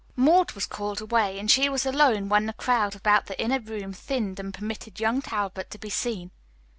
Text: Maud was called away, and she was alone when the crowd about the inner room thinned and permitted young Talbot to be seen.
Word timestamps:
Maud 0.15 0.53
was 0.53 0.65
called 0.65 0.99
away, 0.99 1.37
and 1.37 1.51
she 1.51 1.69
was 1.69 1.85
alone 1.85 2.27
when 2.27 2.47
the 2.47 2.53
crowd 2.53 2.95
about 2.95 3.27
the 3.27 3.39
inner 3.39 3.59
room 3.59 3.93
thinned 3.93 4.39
and 4.39 4.51
permitted 4.51 4.99
young 4.99 5.21
Talbot 5.21 5.69
to 5.69 5.77
be 5.77 5.91
seen. 5.91 6.31